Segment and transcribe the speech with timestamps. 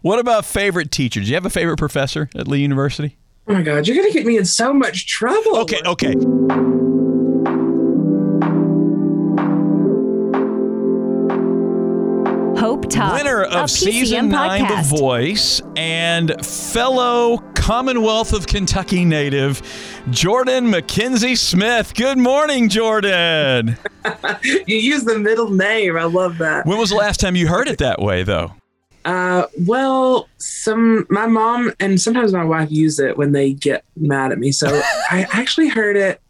[0.00, 1.20] What about favorite teacher?
[1.20, 3.16] Do you have a favorite professor at Lee University?
[3.48, 5.58] Oh my God, you're going to get me in so much trouble.
[5.58, 6.14] Okay, okay.
[12.60, 14.96] Hope Talk, Winner of season PCM nine, The.
[14.96, 19.62] Voice, and fellow Commonwealth of Kentucky native,
[20.10, 21.94] Jordan McKenzie Smith.
[21.94, 23.76] Good morning, Jordan.
[24.44, 25.96] You use the middle name.
[25.98, 26.64] I love that.
[26.64, 28.54] When was the last time you heard it that way, though?
[29.08, 34.32] Uh, well, some my mom and sometimes my wife use it when they get mad
[34.32, 34.52] at me.
[34.52, 34.68] So
[35.10, 36.20] I actually heard it.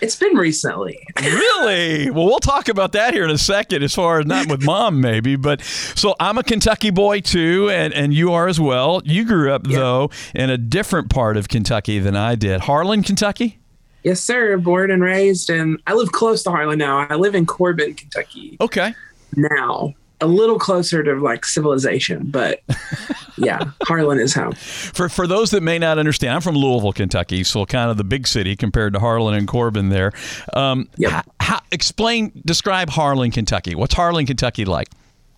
[0.00, 1.06] It's been recently.
[1.22, 2.10] Really?
[2.10, 5.00] Well, we'll talk about that here in a second, as far as not with mom,
[5.00, 5.36] maybe.
[5.36, 9.02] But so I'm a Kentucky boy too, and, and you are as well.
[9.04, 12.62] You grew up, though, in a different part of Kentucky than I did.
[12.62, 13.58] Harlan, Kentucky?
[14.02, 14.56] Yes, sir.
[14.58, 17.06] Born and raised, and I live close to Harlan now.
[17.08, 18.94] I live in Corbin, Kentucky Okay.
[19.36, 19.94] now.
[20.20, 22.60] A little closer to like civilization, but
[23.36, 24.52] yeah, Harlan is home.
[24.52, 28.04] For for those that may not understand, I'm from Louisville, Kentucky, so kind of the
[28.04, 30.12] big city compared to Harlan and Corbin there.
[30.54, 31.12] Um, Yep.
[31.12, 33.74] ho- how, explain, describe Harlan, Kentucky.
[33.74, 34.88] What's Harlan, Kentucky like?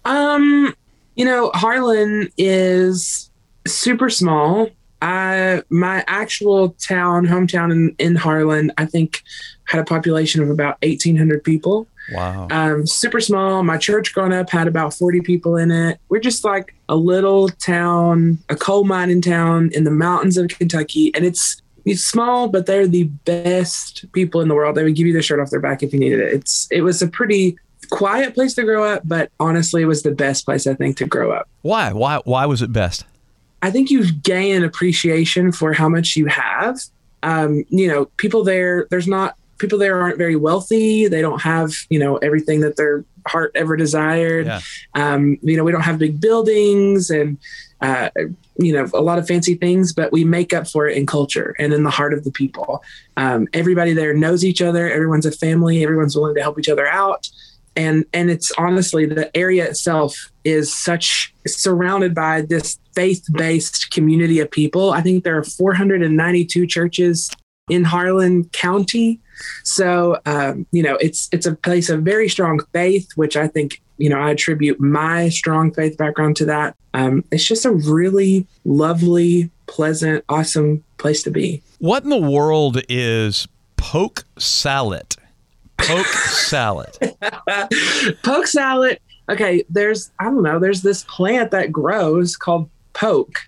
[0.05, 0.75] Um,
[1.17, 3.31] you know, Harlan is
[3.67, 4.69] super small.
[5.03, 9.23] I my actual town, hometown in, in Harlan, I think
[9.65, 11.87] had a population of about eighteen hundred people.
[12.13, 12.49] Wow.
[12.51, 13.63] Um, super small.
[13.63, 16.01] My church growing up had about forty people in it.
[16.09, 21.15] We're just like a little town, a coal mining town in the mountains of Kentucky,
[21.15, 24.77] and it's it's small, but they're the best people in the world.
[24.77, 26.35] They would give you their shirt off their back if you needed it.
[26.35, 27.57] It's it was a pretty
[27.91, 31.07] quiet place to grow up, but honestly, it was the best place I think to
[31.07, 31.49] grow up.
[31.63, 31.93] Why?
[31.93, 32.21] Why?
[32.25, 33.05] Why was it best?
[33.63, 36.79] I think you gain appreciation for how much you have.
[37.23, 41.09] Um, you know, people there, there's not people there aren't very wealthy.
[41.09, 44.47] They don't have, you know, everything that their heart ever desired.
[44.47, 44.61] Yeah.
[44.95, 47.39] Um, you know, we don't have big buildings and,
[47.81, 48.11] uh,
[48.57, 51.55] you know, a lot of fancy things, but we make up for it in culture
[51.59, 52.83] and in the heart of the people.
[53.17, 54.91] Um, everybody there knows each other.
[54.91, 55.83] Everyone's a family.
[55.83, 57.29] Everyone's willing to help each other out.
[57.77, 64.51] And, and it's honestly the area itself is such surrounded by this faith-based community of
[64.51, 64.91] people.
[64.91, 67.31] I think there are 492 churches
[67.69, 69.21] in Harlan County.
[69.65, 73.81] So um, you know, it's it's a place of very strong faith, which I think
[73.97, 76.77] you know I attribute my strong faith background to that.
[76.95, 81.63] Um, it's just a really lovely, pleasant, awesome place to be.
[81.79, 83.47] What in the world is
[83.77, 85.15] poke salad?
[85.77, 86.97] Poke salad.
[88.23, 88.99] poke salad.
[89.29, 90.59] Okay, there's I don't know.
[90.59, 93.41] There's this plant that grows called poke,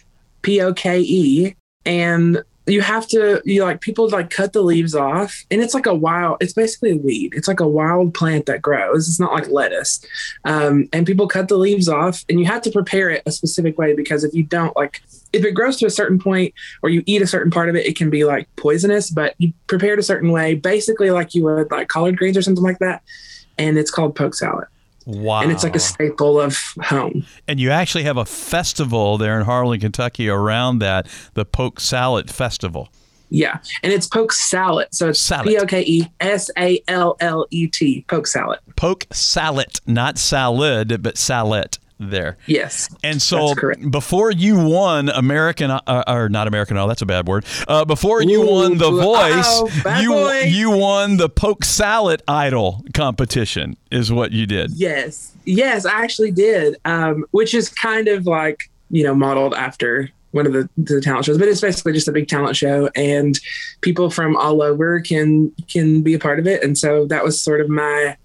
[0.42, 2.42] P O K E, and
[2.72, 5.94] you have to you like people like cut the leaves off, and it's like a
[5.94, 6.38] wild.
[6.41, 7.34] It's basically a weed.
[7.34, 9.08] It's like a wild plant that grows.
[9.08, 10.04] It's not like lettuce,
[10.44, 13.78] um, and people cut the leaves off, and you have to prepare it a specific
[13.78, 15.03] way because if you don't like.
[15.32, 17.86] If it grows to a certain point or you eat a certain part of it,
[17.86, 21.44] it can be like poisonous, but you prepare it a certain way, basically like you
[21.44, 23.04] would like collard greens or something like that.
[23.56, 24.66] And it's called poke salad
[25.10, 25.43] Wow.
[25.43, 27.25] and it's like a staple of home.
[27.48, 32.31] And you actually have a festival there in Harlan, Kentucky around that, the Poke Sallet
[32.31, 32.91] Festival.
[33.32, 35.47] Yeah, and it's poke salad, so it's Salad.
[35.47, 38.59] P O K E S A L L E T, poke salad.
[38.75, 42.36] Poke salad, not salad, but salad there.
[42.46, 43.54] Yes, And so
[43.90, 47.44] before you won American, uh, or not American, oh, that's a bad word.
[47.68, 50.40] Uh, before you Ooh, won The Voice, you boy.
[50.48, 54.70] you won the Poke Sallet Idol competition, is what you did.
[54.72, 60.10] yes, yes, I actually did, um, which is kind of like you know modeled after
[60.32, 63.38] one of the, the talent shows, but it's basically just a big talent show, and
[63.80, 67.40] people from all over can can be a part of it, and so that was
[67.40, 68.16] sort of my.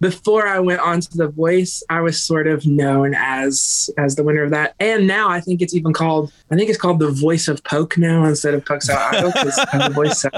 [0.00, 4.24] Before I went on to The Voice, I was sort of known as as the
[4.24, 6.32] winner of that, and now I think it's even called.
[6.50, 9.56] I think it's called the Voice of Poke now instead of Poke Sallet Idol because
[9.56, 10.24] the voice.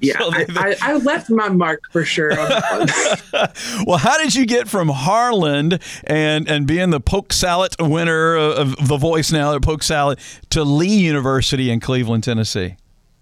[0.00, 2.38] Yeah, So I, I, I left my mark for sure.
[2.38, 3.48] On that one.
[3.86, 8.74] well, how did you get from Harlan and and being the Poke Salad winner of,
[8.74, 10.18] of The Voice now, or Poke Salad,
[10.50, 12.76] to Lee University in Cleveland, Tennessee?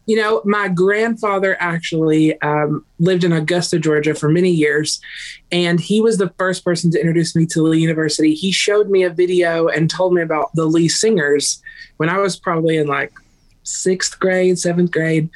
[0.07, 5.01] You know, my grandfather actually um, lived in Augusta, Georgia for many years,
[5.51, 8.35] and he was the first person to introduce me to Lee University.
[8.35, 11.63] He showed me a video and told me about the Lee Singers
[11.97, 13.13] when I was probably in like
[13.63, 15.31] sixth grade, seventh grade,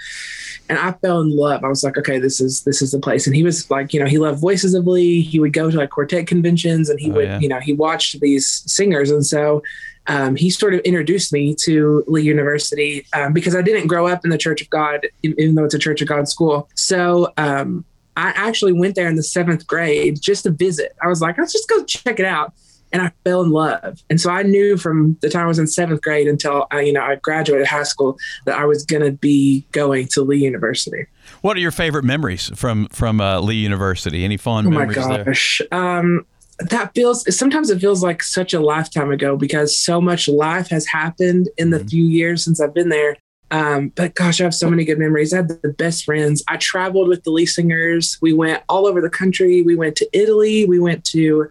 [0.69, 1.65] and I fell in love.
[1.65, 3.27] I was like, okay, this is this is the place.
[3.27, 5.23] And he was like, you know, he loved Voices of Lee.
[5.23, 7.39] He would go to like quartet conventions, and he Oh, would, yeah.
[7.39, 9.63] you know, he watched these singers, and so
[10.09, 14.25] um, he sort of introduced me to Lee University um, because I didn't grow up
[14.25, 16.69] in the Church of God, even though it's a Church of God school.
[16.75, 17.85] So um,
[18.17, 20.97] I actually went there in the seventh grade just to visit.
[21.03, 22.53] I was like, let's just go check it out.
[22.93, 24.03] and I fell in love.
[24.09, 26.93] And so I knew from the time I was in seventh grade until I, you
[26.93, 31.07] know, I graduated high school that I was going to be going to Lee University.
[31.43, 34.25] What are your favorite memories from from uh, Lee University?
[34.25, 35.61] Any fun oh memories my gosh.
[35.71, 36.25] Um,
[36.59, 40.87] that feels sometimes it feels like such a lifetime ago because so much life has
[40.87, 41.89] happened in the mm-hmm.
[41.89, 43.17] few years since I've been there.
[43.51, 45.33] Um, but gosh, I have so many good memories.
[45.33, 46.43] I had the best friends.
[46.49, 48.19] I traveled with the Lee Singers.
[48.21, 49.63] We went all over the country.
[49.63, 50.67] We went to Italy.
[50.67, 51.49] We went to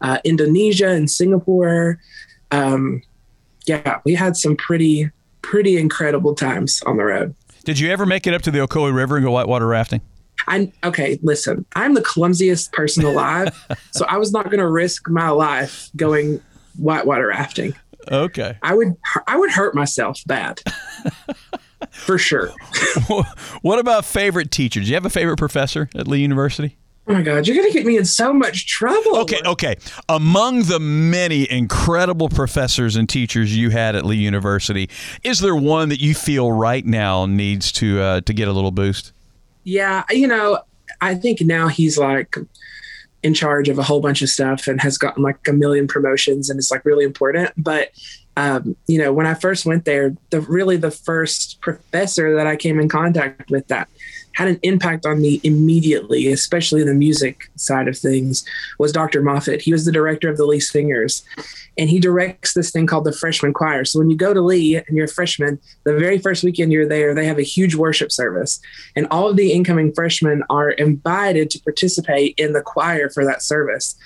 [0.00, 1.98] uh, Indonesia and Singapore.
[2.52, 3.02] Um,
[3.66, 5.10] yeah, we had some pretty
[5.42, 7.34] pretty incredible times on the road.
[7.64, 10.00] Did you ever make it up to the Ocoee River and go whitewater rafting?
[10.50, 11.64] I okay, listen.
[11.76, 13.56] I'm the clumsiest person alive,
[13.92, 16.42] so I was not going to risk my life going
[16.76, 17.74] whitewater rafting.
[18.10, 18.58] Okay.
[18.62, 20.60] I would I would hurt myself bad.
[21.90, 22.50] For sure.
[23.62, 24.84] what about favorite teachers?
[24.84, 26.76] Do you have a favorite professor at Lee University?
[27.06, 29.16] Oh my God, you're going to get me in so much trouble.
[29.20, 29.76] Okay, okay.
[30.08, 34.88] Among the many incredible professors and teachers you had at Lee University,
[35.24, 38.70] is there one that you feel right now needs to uh, to get a little
[38.70, 39.12] boost?
[39.64, 40.62] Yeah, you know,
[41.00, 42.36] I think now he's like
[43.22, 46.48] in charge of a whole bunch of stuff and has gotten like a million promotions
[46.48, 47.50] and it's like really important.
[47.56, 47.90] But
[48.36, 52.56] um, you know, when I first went there, the really the first professor that I
[52.56, 53.88] came in contact with that
[54.34, 58.44] had an impact on me immediately, especially the music side of things,
[58.78, 59.22] was Dr.
[59.22, 59.62] Moffitt.
[59.62, 61.24] He was the director of the Lee Singers,
[61.76, 63.84] and he directs this thing called the freshman choir.
[63.84, 66.88] So when you go to Lee and you're a freshman, the very first weekend you're
[66.88, 68.60] there, they have a huge worship service,
[68.96, 73.42] and all of the incoming freshmen are invited to participate in the choir for that
[73.42, 73.96] service.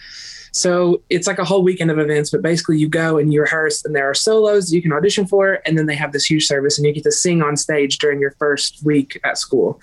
[0.52, 3.84] So it's like a whole weekend of events, but basically you go and you rehearse,
[3.84, 6.78] and there are solos you can audition for, and then they have this huge service,
[6.78, 9.80] and you get to sing on stage during your first week at school.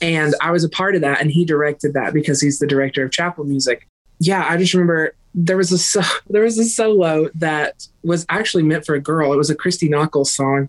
[0.00, 3.04] And I was a part of that, and he directed that because he's the director
[3.04, 3.86] of chapel music.
[4.20, 8.62] Yeah, I just remember there was a so, there was a solo that was actually
[8.62, 9.32] meant for a girl.
[9.32, 10.68] It was a Christy Nockels song,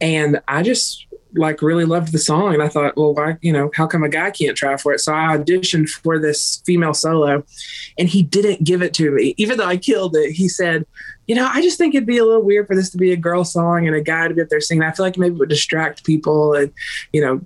[0.00, 3.70] and I just like really loved the song and I thought, well, why, you know,
[3.74, 5.00] how come a guy can't try for it?
[5.00, 7.44] So I auditioned for this female solo
[7.98, 9.34] and he didn't give it to me.
[9.36, 10.86] Even though I killed it, he said,
[11.26, 13.16] you know, I just think it'd be a little weird for this to be a
[13.16, 14.84] girl song and a guy to be up there singing.
[14.84, 16.72] I feel like maybe it would distract people and,
[17.12, 17.40] you know,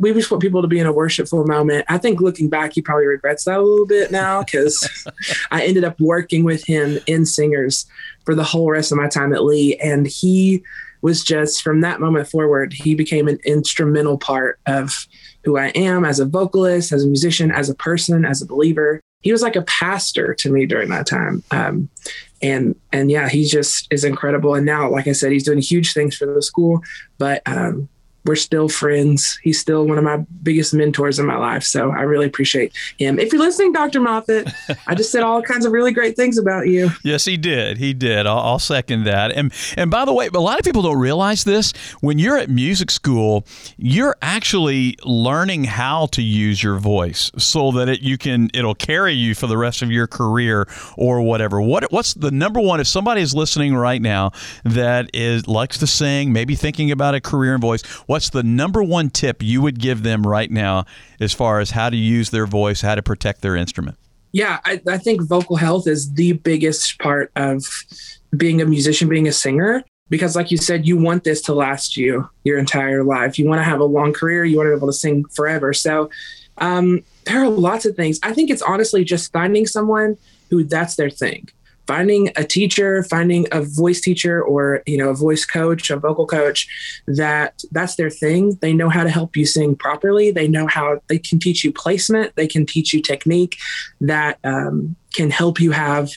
[0.00, 1.84] we just want people to be in a worshipful moment.
[1.88, 5.06] I think looking back, he probably regrets that a little bit now because
[5.52, 7.86] I ended up working with him in singers
[8.24, 9.76] for the whole rest of my time at Lee.
[9.76, 10.64] And he,
[11.02, 15.06] was just from that moment forward, he became an instrumental part of
[15.44, 19.00] who I am as a vocalist, as a musician, as a person, as a believer.
[19.22, 21.42] He was like a pastor to me during that time.
[21.50, 21.88] Um,
[22.42, 24.54] and and yeah, he just is incredible.
[24.54, 26.82] And now, like I said, he's doing huge things for the school.
[27.18, 27.88] But um,
[28.24, 29.38] we're still friends.
[29.42, 31.62] He's still one of my biggest mentors in my life.
[31.62, 33.18] So I really appreciate him.
[33.18, 34.00] If you're listening, Dr.
[34.00, 34.48] Moffitt,
[34.86, 36.90] I just said all kinds of really great things about you.
[37.02, 37.78] Yes, he did.
[37.78, 38.26] He did.
[38.26, 39.32] I'll, I'll, second that.
[39.32, 41.72] And and by the way, a lot of people don't realize this.
[42.00, 43.46] When you're at music school,
[43.78, 49.14] you're actually learning how to use your voice so that it you can it'll carry
[49.14, 51.60] you for the rest of your career or whatever.
[51.60, 54.32] What what's the number one if somebody is listening right now
[54.64, 58.82] that is likes to sing, maybe thinking about a career in voice, what's the number
[58.82, 60.84] one tip you would give them right now
[61.20, 63.96] as far as how to use their voice, how to protect their instrument?
[64.32, 67.64] Yeah, I, I think vocal health is the biggest part of
[68.36, 71.96] being a musician, being a singer because like you said you want this to last
[71.96, 73.38] you your entire life.
[73.38, 75.72] You want to have a long career you want to be able to sing forever.
[75.72, 76.10] So
[76.58, 78.18] um, there are lots of things.
[78.24, 80.18] I think it's honestly just finding someone
[80.50, 81.48] who that's their thing
[81.90, 86.26] finding a teacher finding a voice teacher or you know a voice coach a vocal
[86.26, 86.68] coach
[87.06, 88.58] that that's their thing.
[88.60, 90.30] They know how to help you sing properly.
[90.30, 92.36] They know how they can teach you placement.
[92.36, 93.56] They can teach you technique
[94.00, 96.10] that um, can help you have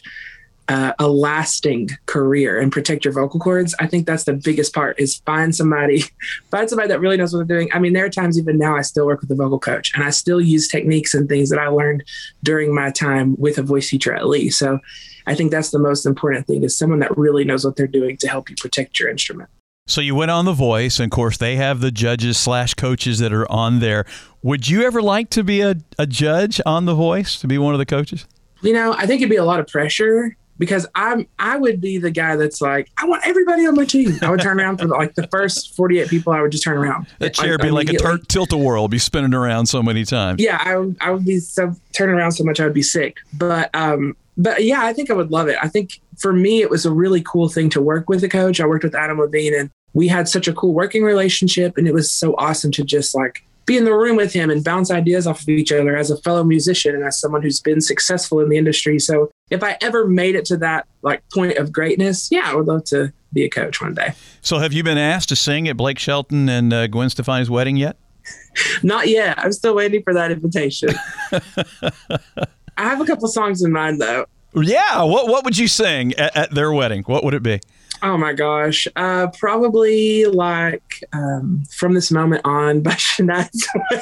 [0.69, 3.75] uh, a lasting career and protect your vocal cords.
[3.79, 6.03] I think that's the biggest part is find somebody
[6.51, 7.69] find somebody that really knows what they're doing.
[7.73, 10.03] I mean there are times even now i still work with a vocal coach and
[10.03, 12.03] i still use techniques and things that i learned
[12.43, 14.79] during my time with a voice teacher at lee so
[15.27, 18.17] i think that's the most important thing is someone that really knows what they're doing
[18.17, 19.49] to help you protect your instrument
[19.85, 23.19] so you went on The Voice, and of course they have the judges slash coaches
[23.19, 24.05] that are on there.
[24.41, 27.75] Would you ever like to be a, a judge on The Voice, to be one
[27.75, 28.25] of the coaches?
[28.61, 31.97] You know, I think it'd be a lot of pressure because I'm I would be
[31.97, 34.17] the guy that's like I want everybody on my team.
[34.21, 36.31] I would turn around for like the first 48 people.
[36.31, 37.07] I would just turn around.
[37.19, 40.41] That chair be like a tur- tilt a whirl, be spinning around so many times.
[40.41, 43.17] Yeah, I would, I would be so turning around so much I would be sick.
[43.33, 45.57] But um, but yeah, I think I would love it.
[45.61, 48.59] I think for me it was a really cool thing to work with a coach.
[48.59, 51.93] I worked with Adam Levine and we had such a cool working relationship, and it
[51.93, 55.25] was so awesome to just like be in the room with him and bounce ideas
[55.25, 58.49] off of each other as a fellow musician and as someone who's been successful in
[58.49, 58.99] the industry.
[58.99, 62.67] So if I ever made it to that like point of greatness, yeah, I would
[62.67, 64.13] love to be a coach one day.
[64.41, 67.77] So have you been asked to sing at Blake Shelton and uh, Gwen Stefani's wedding
[67.77, 67.97] yet?
[68.83, 69.39] Not yet.
[69.39, 70.89] I'm still waiting for that invitation.
[72.77, 74.25] I have a couple songs in mind though.
[74.55, 75.03] Yeah.
[75.03, 77.03] What What would you sing at, at their wedding?
[77.03, 77.59] What would it be?
[78.03, 78.85] Oh my gosh.
[78.97, 83.49] Uh, probably like um, From This Moment On by Shania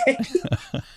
[0.02, 0.18] Twain.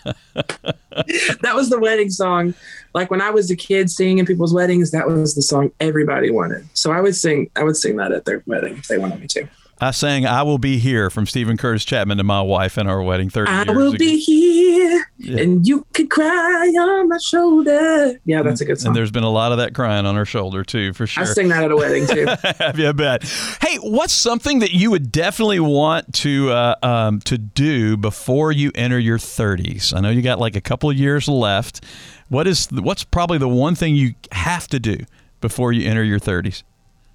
[1.42, 2.54] that was the wedding song.
[2.94, 6.30] Like when I was a kid singing in people's weddings, that was the song everybody
[6.30, 6.66] wanted.
[6.72, 9.26] So I would sing I would sing that at their wedding if they wanted me
[9.28, 9.48] to.
[9.80, 13.02] I sang "I Will Be Here" from Steven Curtis Chapman to my wife in our
[13.02, 16.24] wedding thirty I years will be here and you could cry
[16.68, 18.20] on my shoulder.
[18.24, 18.88] Yeah, that's a good song.
[18.88, 21.22] And there's been a lot of that crying on her shoulder too, for sure.
[21.22, 22.26] I sing that at a wedding too.
[22.58, 22.88] Have you?
[22.88, 23.24] I bet.
[23.60, 28.70] Hey, what's something that you would definitely want to uh, um, to do before you
[28.74, 29.94] enter your 30s?
[29.94, 31.84] I know you got like a couple of years left.
[32.28, 34.98] What is what's probably the one thing you have to do
[35.40, 36.62] before you enter your 30s?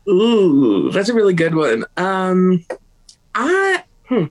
[0.09, 1.85] Ooh, that's a really good one.
[1.97, 2.65] Um,
[3.35, 4.25] I, hmm.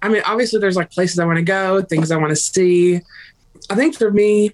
[0.00, 3.00] I mean, obviously, there's like places I want to go, things I want to see.
[3.70, 4.52] I think for me,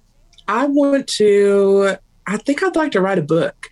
[0.49, 1.97] I want to.
[2.27, 3.71] I think I'd like to write a book,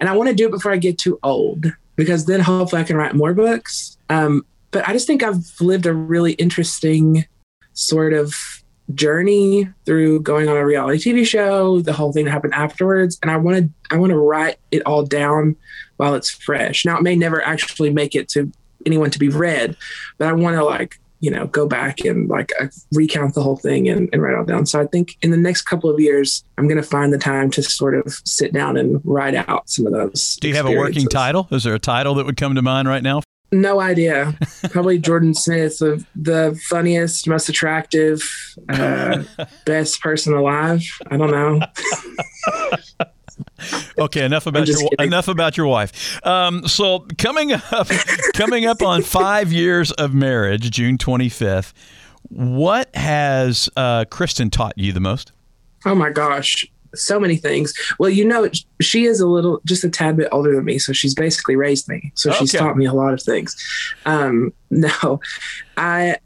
[0.00, 2.84] and I want to do it before I get too old because then hopefully I
[2.84, 3.96] can write more books.
[4.10, 7.24] Um, but I just think I've lived a really interesting
[7.72, 8.34] sort of
[8.94, 13.30] journey through going on a reality TV show, the whole thing that happened afterwards, and
[13.30, 15.56] I want to I want to write it all down
[15.96, 16.84] while it's fresh.
[16.84, 18.50] Now it may never actually make it to
[18.84, 19.76] anyone to be read,
[20.18, 23.56] but I want to like you know go back and like uh, recount the whole
[23.56, 24.66] thing and, and write it all down.
[24.66, 27.50] So I think in the next couple of years, I'm going to find the time
[27.52, 30.36] to sort of sit down and write out some of those.
[30.36, 31.48] Do you have a working title?
[31.50, 33.22] Is there a title that would come to mind right now?
[33.52, 34.36] No idea.
[34.70, 38.22] Probably Jordan Smith, the, the funniest, most attractive,
[38.68, 39.22] uh,
[39.64, 40.82] best person alive.
[41.10, 41.60] I don't know.
[43.98, 45.06] Okay, enough about your kidding.
[45.06, 46.24] enough about your wife.
[46.26, 47.88] Um, so coming up,
[48.34, 51.72] coming up on five years of marriage, June twenty fifth.
[52.28, 55.32] What has uh, Kristen taught you the most?
[55.84, 57.72] Oh my gosh, so many things.
[57.98, 58.48] Well, you know,
[58.80, 61.88] she is a little, just a tad bit older than me, so she's basically raised
[61.88, 62.12] me.
[62.14, 63.56] So she's taught me a lot of things.
[64.04, 65.20] Um, no,
[65.76, 66.16] I,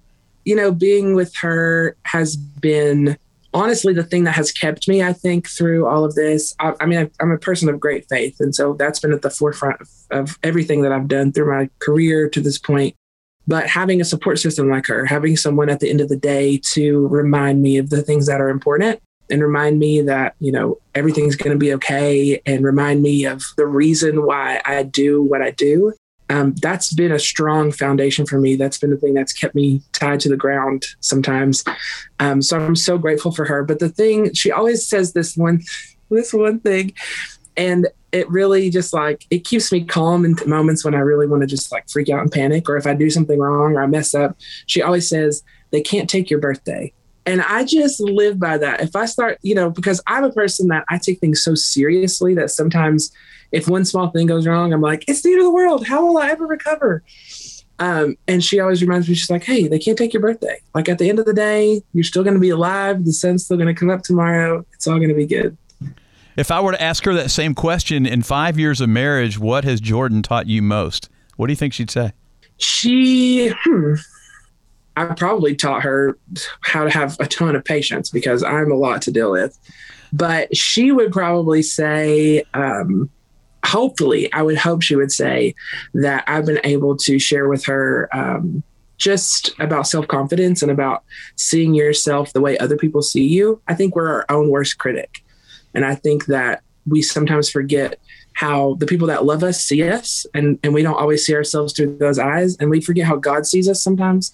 [0.45, 3.17] you know, being with her has been
[3.53, 5.03] honestly the thing that has kept me.
[5.03, 6.55] I think through all of this.
[6.59, 9.23] I, I mean, I, I'm a person of great faith, and so that's been at
[9.23, 12.95] the forefront of, of everything that I've done through my career to this point.
[13.47, 16.61] But having a support system like her, having someone at the end of the day
[16.73, 19.01] to remind me of the things that are important
[19.31, 23.43] and remind me that, you know, everything's going to be okay and remind me of
[23.57, 25.93] the reason why I do what I do.
[26.29, 28.55] Um, that's been a strong foundation for me.
[28.55, 31.65] That's been the thing that's kept me tied to the ground sometimes.
[32.21, 33.65] Um, so I'm so grateful for her.
[33.65, 35.63] But the thing, she always says this one,
[36.09, 36.93] this one thing,
[37.57, 41.43] and it really just like it keeps me calm in moments when I really want
[41.43, 43.87] to just like freak out and panic, or if I do something wrong or I
[43.87, 44.37] mess up.
[44.67, 46.93] She always says they can't take your birthday.
[47.27, 48.81] And I just live by that.
[48.81, 52.35] If I start, you know, because I'm a person that I take things so seriously
[52.35, 53.13] that sometimes
[53.53, 55.87] if one small thing goes wrong, I'm like, it's the end of the world.
[55.87, 57.03] How will I ever recover?
[57.79, 60.61] Um, and she always reminds me, she's like, hey, they can't take your birthday.
[60.75, 63.05] Like at the end of the day, you're still going to be alive.
[63.05, 64.65] The sun's still going to come up tomorrow.
[64.75, 65.57] It's all going to be good.
[66.37, 69.65] If I were to ask her that same question in five years of marriage, what
[69.65, 71.09] has Jordan taught you most?
[71.37, 72.13] What do you think she'd say?
[72.59, 73.95] She, hmm,
[74.97, 76.19] I probably taught her
[76.63, 79.59] how to have a ton of patience because I'm a lot to deal with.
[80.13, 83.09] But she would probably say, um,
[83.65, 85.55] hopefully, I would hope she would say
[85.95, 88.63] that I've been able to share with her um,
[88.99, 91.05] just about self confidence and about
[91.37, 93.61] seeing yourself the way other people see you.
[93.69, 95.25] I think we're our own worst critic.
[95.75, 97.99] And I think that we sometimes forget
[98.35, 101.73] how the people that love us see us and, and we don't always see ourselves
[101.73, 104.33] through those eyes and we forget how God sees us sometimes.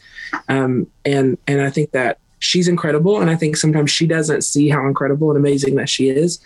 [0.49, 3.21] Um, and, and I think that she's incredible.
[3.21, 6.41] And I think sometimes she doesn't see how incredible and amazing that she is.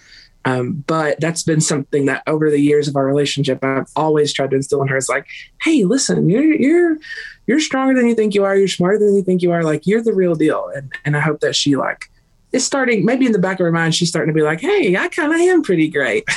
[0.44, 4.50] Um, but that's been something that over the years of our relationship, I've always tried
[4.50, 4.96] to instill in her.
[4.96, 5.26] It's like,
[5.60, 6.98] hey, listen, you're you're
[7.46, 8.56] you're stronger than you think you are.
[8.56, 9.62] You're smarter than you think you are.
[9.62, 10.70] Like you're the real deal.
[10.74, 12.09] And and I hope that she like
[12.52, 13.04] is starting.
[13.04, 15.32] Maybe in the back of her mind, she's starting to be like, hey, I kind
[15.32, 16.24] of am pretty great.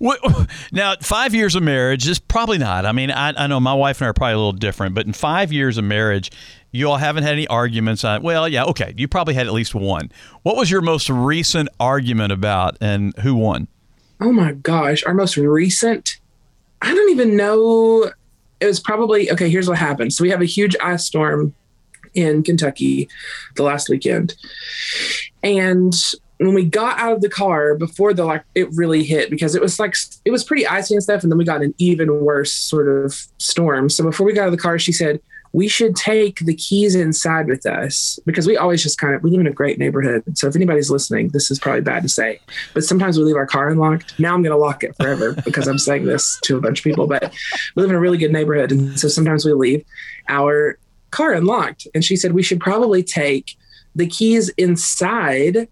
[0.70, 2.84] Now, five years of marriage is probably not.
[2.86, 5.06] I mean, I, I know my wife and I are probably a little different, but
[5.06, 6.30] in five years of marriage,
[6.70, 8.22] you all haven't had any arguments on.
[8.22, 10.12] Well, yeah, okay, you probably had at least one.
[10.42, 13.68] What was your most recent argument about, and who won?
[14.20, 16.18] oh my gosh, our most recent.
[16.82, 18.10] I don't even know.
[18.60, 19.48] it was probably okay.
[19.48, 20.12] Here's what happened.
[20.12, 21.54] So we have a huge ice storm
[22.18, 23.08] in Kentucky
[23.54, 24.34] the last weekend,
[25.42, 25.94] and
[26.38, 29.62] when we got out of the car before the like it really hit because it
[29.62, 29.94] was like
[30.24, 33.26] it was pretty icy and stuff and then we got an even worse sort of
[33.38, 33.88] storm.
[33.88, 35.20] So before we got out of the car she said
[35.52, 39.30] we should take the keys inside with us because we always just kind of we
[39.30, 40.22] live in a great neighborhood.
[40.38, 42.40] So if anybody's listening this is probably bad to say
[42.72, 44.18] but sometimes we leave our car unlocked.
[44.20, 46.84] Now i'm going to lock it forever because i'm saying this to a bunch of
[46.84, 47.34] people but
[47.74, 49.84] we live in a really good neighborhood and so sometimes we leave
[50.28, 50.78] our
[51.10, 53.56] car unlocked and she said we should probably take
[53.94, 55.68] the keys inside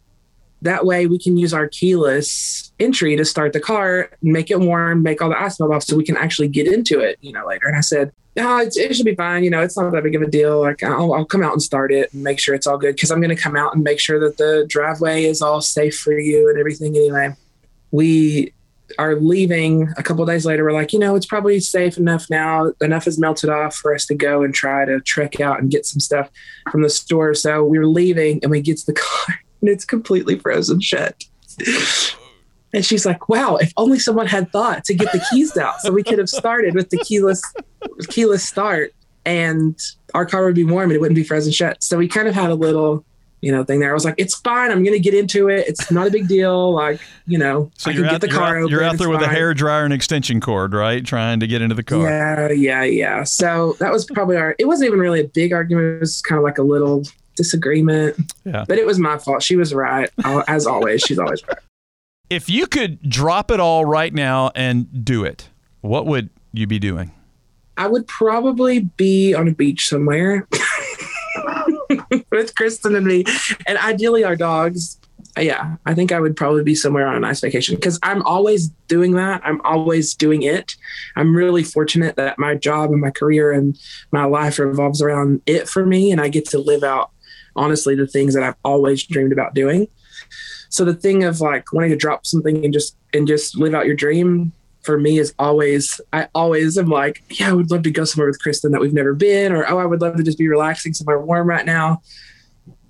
[0.62, 5.02] that way we can use our keyless entry to start the car, make it warm,
[5.02, 7.46] make all the ice melt off so we can actually get into it, you know,
[7.46, 7.66] later.
[7.66, 9.44] And I said, no, it should be fine.
[9.44, 10.60] You know, it's not that big of a deal.
[10.60, 12.98] Like I'll, I'll come out and start it and make sure it's all good.
[13.00, 15.98] Cause I'm going to come out and make sure that the driveway is all safe
[15.98, 16.96] for you and everything.
[16.96, 17.34] Anyway,
[17.92, 18.52] we
[18.98, 20.64] are leaving a couple days later.
[20.64, 22.72] We're like, you know, it's probably safe enough now.
[22.80, 25.86] Enough is melted off for us to go and try to trek out and get
[25.86, 26.30] some stuff
[26.70, 27.34] from the store.
[27.34, 31.24] So we are leaving and we get to the car and it's completely frozen shut.
[32.72, 33.56] And she's like, "Wow!
[33.56, 36.74] If only someone had thought to get the keys out, so we could have started
[36.74, 37.42] with the keyless
[38.08, 38.92] keyless start,
[39.24, 39.78] and
[40.14, 42.34] our car would be warm and it wouldn't be frozen shut." So we kind of
[42.34, 43.04] had a little,
[43.46, 43.90] you know, thing there.
[43.90, 44.72] I was like, "It's fine.
[44.72, 45.68] I'm going to get into it.
[45.68, 46.72] It's not a big deal.
[46.72, 49.20] Like, you know, so I can get the car you're out, You're out there with
[49.20, 49.30] fine.
[49.30, 51.06] a hair dryer and extension cord, right?
[51.06, 52.02] Trying to get into the car.
[52.02, 53.22] Yeah, yeah, yeah.
[53.22, 54.56] So that was probably our.
[54.58, 55.98] It wasn't even really a big argument.
[55.98, 57.04] It was kind of like a little
[57.36, 58.16] disagreement.
[58.44, 58.64] Yeah.
[58.66, 59.44] But it was my fault.
[59.44, 60.10] She was right.
[60.48, 61.58] As always, she's always right.
[62.28, 65.50] If you could drop it all right now and do it,
[65.82, 67.12] what would you be doing?
[67.76, 70.48] I would probably be on a beach somewhere
[72.30, 73.24] with Kristen and me,
[73.66, 74.98] and ideally our dogs.
[75.38, 78.68] Yeah, I think I would probably be somewhere on a nice vacation because I'm always
[78.88, 79.42] doing that.
[79.44, 80.76] I'm always doing it.
[81.14, 83.78] I'm really fortunate that my job and my career and
[84.12, 87.10] my life revolves around it for me, and I get to live out
[87.54, 89.88] honestly the things that I've always dreamed about doing.
[90.68, 93.86] So the thing of like wanting to drop something and just and just live out
[93.86, 94.52] your dream
[94.86, 98.28] for me is always I always am like, yeah, I would love to go somewhere
[98.28, 100.94] with Kristen that we've never been, or oh, I would love to just be relaxing
[100.94, 102.00] somewhere warm right now.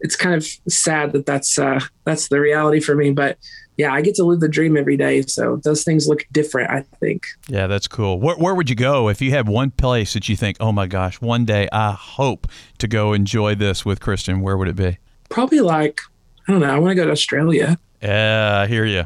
[0.01, 3.39] It's kind of sad that that's uh, that's the reality for me, but
[3.77, 5.23] yeah, I get to live the dream every day.
[5.23, 7.27] So those things look different, I think.
[7.49, 8.19] Yeah, that's cool.
[8.19, 10.87] Where, where would you go if you had one place that you think, oh my
[10.87, 12.47] gosh, one day I hope
[12.79, 14.41] to go enjoy this with Kristen?
[14.41, 14.99] Where would it be?
[15.29, 16.01] Probably like,
[16.49, 17.79] I don't know, I want to go to Australia.
[18.01, 19.05] Yeah, I hear you.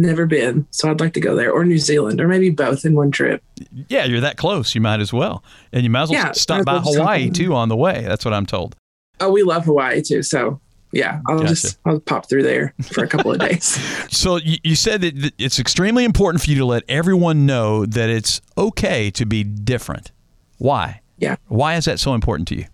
[0.00, 0.66] Never been.
[0.70, 3.42] So I'd like to go there or New Zealand or maybe both in one trip.
[3.88, 4.74] Yeah, you're that close.
[4.74, 5.44] You might as well.
[5.74, 8.00] And you might as well yeah, stop by Hawaii too on the way.
[8.00, 8.76] That's what I'm told.
[9.20, 10.22] Oh, we love Hawaii too.
[10.22, 10.58] So
[10.92, 11.48] yeah, I'll gotcha.
[11.48, 13.78] just I'll pop through there for a couple of days.
[14.10, 18.08] so you, you said that it's extremely important for you to let everyone know that
[18.08, 20.12] it's okay to be different.
[20.56, 21.02] Why?
[21.18, 21.36] Yeah.
[21.48, 22.64] Why is that so important to you?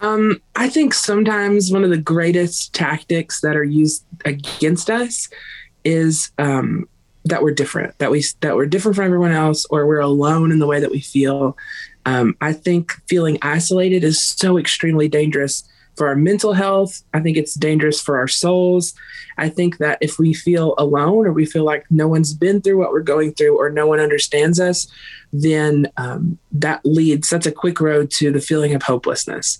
[0.00, 5.28] Um, I think sometimes one of the greatest tactics that are used against us
[5.84, 6.88] is um,
[7.24, 10.58] that we're different, that we that we're different from everyone else, or we're alone in
[10.58, 11.56] the way that we feel.
[12.04, 15.62] Um, I think feeling isolated is so extremely dangerous
[15.96, 17.02] for our mental health.
[17.14, 18.94] I think it's dangerous for our souls.
[19.38, 22.78] I think that if we feel alone or we feel like no one's been through
[22.78, 24.86] what we're going through or no one understands us,
[25.32, 29.58] then um, that leads, that's a quick road to the feeling of hopelessness.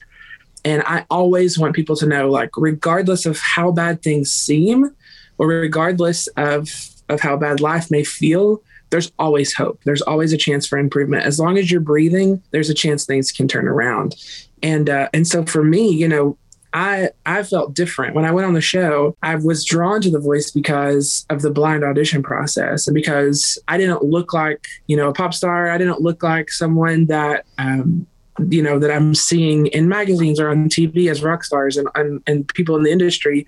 [0.65, 4.95] And I always want people to know, like, regardless of how bad things seem,
[5.43, 6.71] or regardless of,
[7.09, 9.81] of how bad life may feel, there's always hope.
[9.85, 11.25] There's always a chance for improvement.
[11.25, 14.15] As long as you're breathing, there's a chance things can turn around
[14.63, 16.37] and uh, and so for me, you know,
[16.73, 19.17] I I felt different when I went on the show.
[19.23, 23.77] I was drawn to the voice because of the blind audition process, and because I
[23.77, 25.71] didn't look like you know a pop star.
[25.71, 28.07] I didn't look like someone that um,
[28.49, 32.23] you know that I'm seeing in magazines or on TV as rock stars and and,
[32.27, 33.47] and people in the industry.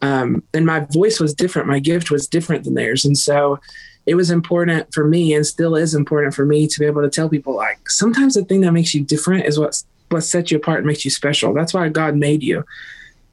[0.00, 1.68] Um, and my voice was different.
[1.68, 3.58] My gift was different than theirs, and so
[4.06, 7.10] it was important for me, and still is important for me to be able to
[7.10, 10.56] tell people like sometimes the thing that makes you different is what what sets you
[10.56, 11.52] apart and makes you special.
[11.52, 12.64] That's why God made you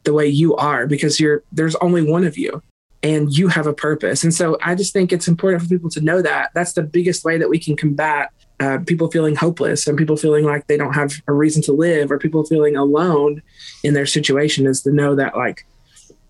[0.04, 2.62] the way you are because you're there's only one of you
[3.04, 4.23] and you have a purpose.
[4.23, 6.51] And so I just think it's important for people to know that.
[6.56, 10.45] That's the biggest way that we can combat uh, people feeling hopeless and people feeling
[10.45, 13.41] like they don't have a reason to live or people feeling alone
[13.84, 15.65] in their situation is to know that like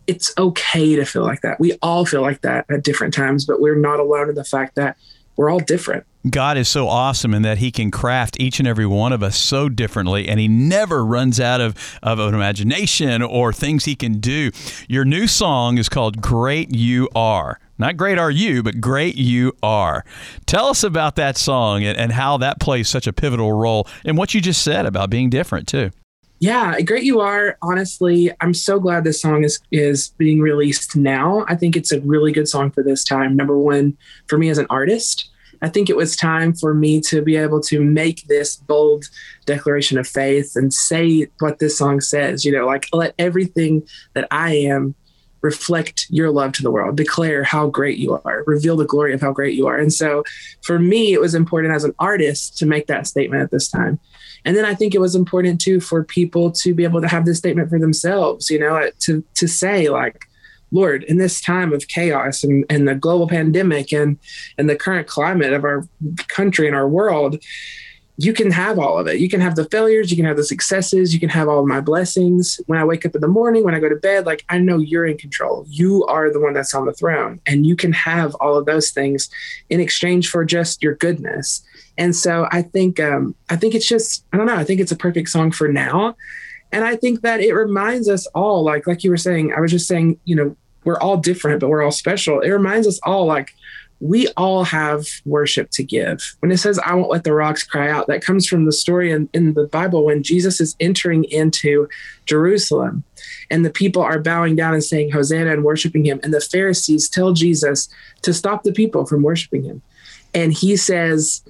[0.07, 1.59] it's okay to feel like that.
[1.59, 4.75] We all feel like that at different times, but we're not alone in the fact
[4.75, 4.97] that
[5.35, 6.05] we're all different.
[6.29, 9.37] God is so awesome in that He can craft each and every one of us
[9.37, 14.19] so differently, and He never runs out of, of an imagination or things He can
[14.19, 14.51] do.
[14.87, 17.59] Your new song is called Great You Are.
[17.77, 20.05] Not great are you, but great you are.
[20.45, 24.15] Tell us about that song and, and how that plays such a pivotal role in
[24.15, 25.91] what you just said about being different, too.
[26.39, 27.57] Yeah, great you are.
[27.61, 31.45] Honestly, I'm so glad this song is is being released now.
[31.47, 33.35] I think it's a really good song for this time.
[33.35, 35.29] Number one, for me as an artist,
[35.61, 39.05] I think it was time for me to be able to make this bold
[39.45, 42.43] declaration of faith and say what this song says.
[42.43, 44.93] You know, like let everything that I am
[45.41, 49.21] reflect your love to the world, declare how great you are, reveal the glory of
[49.21, 49.77] how great you are.
[49.77, 50.23] And so
[50.63, 53.99] for me, it was important as an artist to make that statement at this time.
[54.45, 57.25] And then I think it was important too for people to be able to have
[57.25, 60.25] this statement for themselves, you know, uh, to to say like,
[60.71, 64.17] Lord, in this time of chaos and, and the global pandemic and
[64.57, 65.87] and the current climate of our
[66.27, 67.43] country and our world,
[68.17, 69.19] you can have all of it.
[69.19, 71.65] You can have the failures, you can have the successes, you can have all of
[71.65, 72.61] my blessings.
[72.65, 74.77] When I wake up in the morning, when I go to bed, like I know
[74.77, 75.65] you're in control.
[75.67, 78.91] You are the one that's on the throne, and you can have all of those
[78.91, 79.29] things
[79.69, 81.61] in exchange for just your goodness.
[81.97, 84.55] And so I think um, I think it's just I don't know.
[84.55, 86.15] I think it's a perfect song for now,
[86.71, 89.53] and I think that it reminds us all, like like you were saying.
[89.53, 92.39] I was just saying, you know, we're all different, but we're all special.
[92.39, 93.53] It reminds us all, like
[94.05, 96.35] we all have worship to give.
[96.39, 99.11] When it says, I won't let the rocks cry out, that comes from the story
[99.11, 101.89] in, in the Bible when Jesus is entering into
[102.27, 103.03] Jerusalem
[103.49, 106.19] and the people are bowing down and saying, Hosanna and worshiping him.
[106.21, 107.89] And the Pharisees tell Jesus
[108.21, 109.81] to stop the people from worshiping him.
[110.35, 111.43] And he says,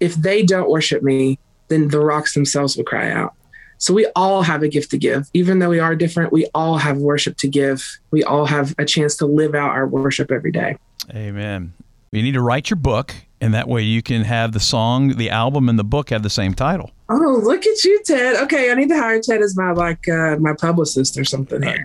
[0.00, 1.38] If they don't worship me,
[1.68, 3.34] then the rocks themselves will cry out.
[3.78, 5.28] So we all have a gift to give.
[5.34, 8.00] Even though we are different, we all have worship to give.
[8.10, 10.78] We all have a chance to live out our worship every day.
[11.10, 11.74] Amen.
[12.12, 15.30] You need to write your book, and that way you can have the song, the
[15.30, 16.92] album, and the book have the same title.
[17.10, 18.36] Oh, look at you, Ted.
[18.44, 21.84] Okay, I need to hire Ted as my like uh, my publicist or something here.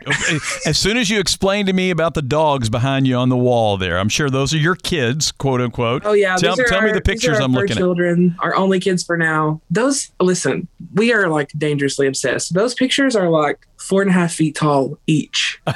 [0.66, 3.76] as soon as you explain to me about the dogs behind you on the wall
[3.76, 6.04] there, I'm sure those are your kids, quote unquote.
[6.06, 8.46] Oh yeah, tell, tell our, me the pictures I'm looking children, at.
[8.46, 9.62] Our only kids for now.
[9.70, 12.54] Those listen, we are like dangerously obsessed.
[12.54, 15.60] Those pictures are like four and a half feet tall each.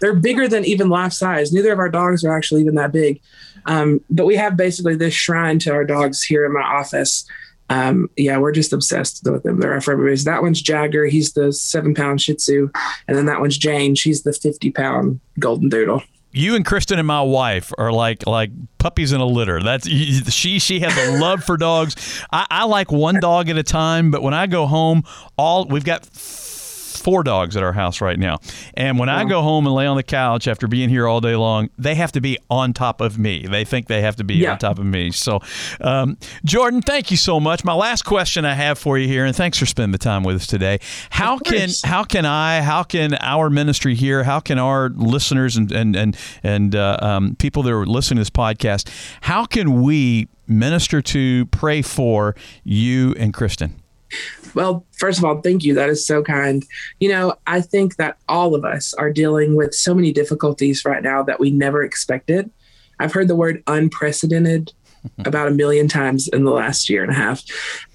[0.00, 1.52] They're bigger than even life size.
[1.52, 3.20] Neither of our dogs are actually even that big.
[3.66, 7.26] Um, but we have basically this shrine to our dogs here in my office.
[7.70, 9.60] Um, yeah, we're just obsessed with them.
[9.60, 10.16] They're for everybody.
[10.22, 11.06] That one's Jagger.
[11.06, 12.70] He's the seven pound Shih Tzu,
[13.06, 13.94] and then that one's Jane.
[13.94, 16.02] She's the fifty pound Golden Doodle.
[16.32, 19.62] You and Kristen and my wife are like like puppies in a litter.
[19.62, 20.58] That's she.
[20.58, 22.24] She has a love for dogs.
[22.32, 25.02] I, I like one dog at a time, but when I go home,
[25.36, 26.06] all we've got
[26.96, 28.38] four dogs at our house right now.
[28.74, 31.36] And when I go home and lay on the couch after being here all day
[31.36, 33.46] long, they have to be on top of me.
[33.46, 34.52] They think they have to be yeah.
[34.52, 35.10] on top of me.
[35.10, 35.40] So,
[35.80, 37.64] um, Jordan, thank you so much.
[37.64, 40.36] My last question I have for you here, and thanks for spending the time with
[40.36, 40.78] us today.
[41.10, 45.70] How can how can I, how can our ministry here, how can our listeners and
[45.72, 48.90] and and and uh, um, people that are listening to this podcast,
[49.22, 53.80] how can we minister to, pray for you and Kristen?
[54.54, 55.74] Well, first of all, thank you.
[55.74, 56.64] That is so kind.
[57.00, 61.02] You know, I think that all of us are dealing with so many difficulties right
[61.02, 62.50] now that we never expected.
[62.98, 64.72] I've heard the word unprecedented
[65.24, 67.44] about a million times in the last year and a half.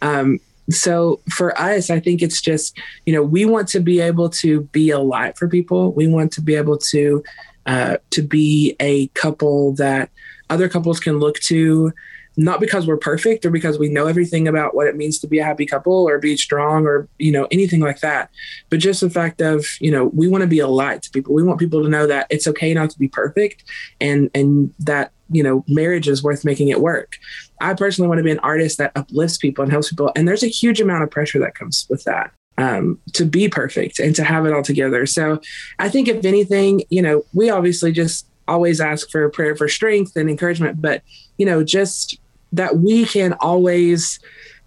[0.02, 4.30] Um, so for us, I think it's just, you know, we want to be able
[4.30, 5.92] to be a light for people.
[5.92, 7.24] We want to be able to
[7.66, 10.10] uh, to be a couple that
[10.50, 11.94] other couples can look to
[12.36, 15.40] not because we're perfect or because we know everything about what it means to be
[15.40, 18.30] a happy couple or be strong or you know anything like that
[18.70, 21.34] but just the fact of you know we want to be a light to people.
[21.34, 23.64] We want people to know that it's okay not to be perfect
[24.02, 27.18] and and that you know marriage is worth making it work.
[27.62, 30.44] I personally want to be an artist that uplifts people and helps people and there's
[30.44, 34.24] a huge amount of pressure that comes with that um, to be perfect and to
[34.24, 35.06] have it all together.
[35.06, 35.40] So
[35.80, 39.70] i think if anything you know we obviously just always ask for a prayer for
[39.70, 41.02] strength and encouragement but
[41.38, 42.20] you know just
[42.54, 44.20] that we can always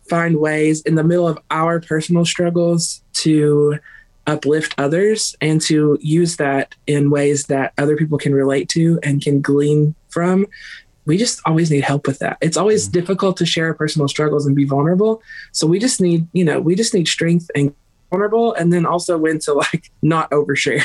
[0.08, 3.78] find ways in the middle of our personal struggles to
[4.26, 9.22] uplift others and to use that in ways that other people can relate to and
[9.22, 10.46] can glean from.
[11.04, 12.38] We just always need help with that.
[12.40, 12.98] It's always mm-hmm.
[12.98, 15.22] difficult to share personal struggles and be vulnerable.
[15.52, 17.72] So we just need, you know, we just need strength and
[18.16, 20.82] vulnerable and then also when to like not overshare.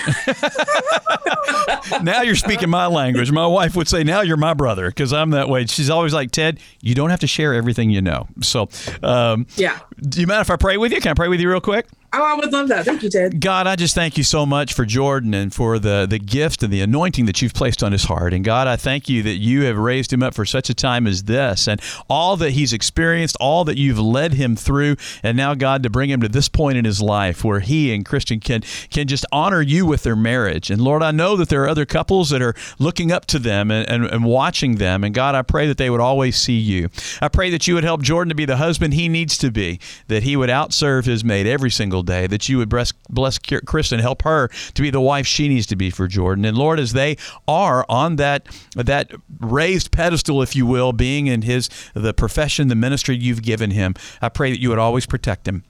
[2.03, 3.31] now you're speaking my language.
[3.31, 5.65] My wife would say, now you're my brother because I'm that way.
[5.65, 8.27] She's always like, Ted, you don't have to share everything you know.
[8.41, 8.69] So,
[9.03, 9.79] um, yeah.
[10.01, 10.99] Do you mind if I pray with you?
[10.99, 11.87] Can I pray with you real quick?
[12.13, 12.83] Oh, I would love that.
[12.83, 13.39] Thank you, Ted.
[13.39, 16.71] God, I just thank you so much for Jordan and for the, the gift and
[16.71, 18.33] the anointing that you've placed on his heart.
[18.33, 21.07] And God, I thank you that you have raised him up for such a time
[21.07, 24.97] as this and all that he's experienced, all that you've led him through.
[25.23, 28.05] And now, God, to bring him to this point in his life where he and
[28.05, 30.69] Kristen can, can just honor you with their marriage.
[30.69, 33.71] And Lord, I know that there are other couples that are looking up to them
[33.71, 35.05] and, and, and watching them.
[35.05, 36.89] And God, I pray that they would always see you.
[37.21, 39.79] I pray that you would help Jordan to be the husband he needs to be,
[40.09, 43.99] that he would outserve his mate every single day, that you would bless, bless Kristen,
[43.99, 46.45] help her to be the wife she needs to be for Jordan.
[46.45, 51.43] And Lord, as they are on that that raised pedestal, if you will, being in
[51.43, 55.47] his the profession, the ministry you've given him, I pray that you would always protect
[55.47, 55.63] him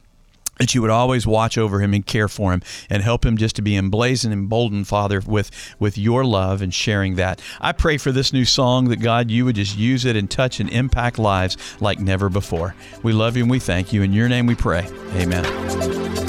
[0.61, 3.55] that you would always watch over him and care for him and help him just
[3.55, 7.41] to be emblazoned and emboldened, Father, with, with your love and sharing that.
[7.59, 10.59] I pray for this new song that God, you would just use it and touch
[10.59, 12.75] and impact lives like never before.
[13.01, 14.03] We love you and we thank you.
[14.03, 14.87] In your name we pray.
[15.15, 15.43] Amen.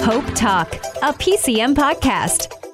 [0.01, 2.72] Hope Talk, a PCM podcast.